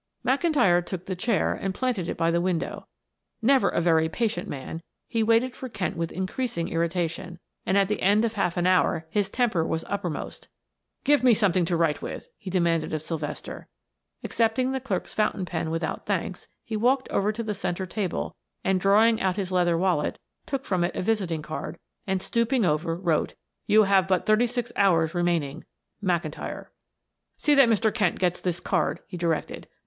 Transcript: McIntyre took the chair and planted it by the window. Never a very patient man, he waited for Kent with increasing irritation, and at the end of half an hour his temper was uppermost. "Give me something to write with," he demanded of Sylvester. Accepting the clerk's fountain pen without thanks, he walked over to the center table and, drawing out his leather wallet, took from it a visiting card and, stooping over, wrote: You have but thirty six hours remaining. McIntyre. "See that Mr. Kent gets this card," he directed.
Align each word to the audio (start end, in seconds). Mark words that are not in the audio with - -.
McIntyre 0.25 0.83
took 0.83 1.05
the 1.05 1.15
chair 1.15 1.53
and 1.53 1.75
planted 1.75 2.09
it 2.09 2.17
by 2.17 2.31
the 2.31 2.41
window. 2.41 2.87
Never 3.39 3.69
a 3.69 3.79
very 3.79 4.09
patient 4.09 4.49
man, 4.49 4.81
he 5.07 5.21
waited 5.21 5.55
for 5.55 5.69
Kent 5.69 5.95
with 5.95 6.11
increasing 6.11 6.69
irritation, 6.69 7.37
and 7.67 7.77
at 7.77 7.87
the 7.87 8.01
end 8.01 8.25
of 8.25 8.33
half 8.33 8.57
an 8.57 8.65
hour 8.65 9.05
his 9.11 9.29
temper 9.29 9.63
was 9.63 9.83
uppermost. 9.87 10.47
"Give 11.03 11.21
me 11.23 11.35
something 11.35 11.65
to 11.65 11.77
write 11.77 12.01
with," 12.01 12.29
he 12.39 12.49
demanded 12.49 12.93
of 12.93 13.03
Sylvester. 13.03 13.67
Accepting 14.23 14.71
the 14.71 14.79
clerk's 14.79 15.13
fountain 15.13 15.45
pen 15.45 15.69
without 15.69 16.07
thanks, 16.07 16.47
he 16.63 16.75
walked 16.75 17.07
over 17.09 17.31
to 17.31 17.43
the 17.43 17.53
center 17.53 17.85
table 17.85 18.35
and, 18.63 18.81
drawing 18.81 19.21
out 19.21 19.35
his 19.35 19.51
leather 19.51 19.77
wallet, 19.77 20.17
took 20.47 20.65
from 20.65 20.83
it 20.83 20.95
a 20.95 21.03
visiting 21.03 21.43
card 21.43 21.77
and, 22.07 22.23
stooping 22.23 22.65
over, 22.65 22.95
wrote: 22.97 23.35
You 23.67 23.83
have 23.83 24.07
but 24.07 24.25
thirty 24.25 24.47
six 24.47 24.71
hours 24.75 25.13
remaining. 25.13 25.63
McIntyre. 26.03 26.69
"See 27.37 27.53
that 27.53 27.69
Mr. 27.69 27.93
Kent 27.93 28.17
gets 28.17 28.41
this 28.41 28.59
card," 28.59 29.01
he 29.05 29.15
directed. 29.15 29.67